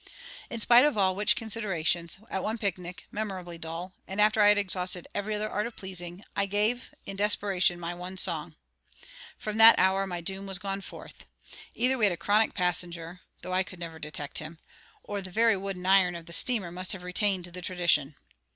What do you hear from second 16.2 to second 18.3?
the steamer must have retained the tradition.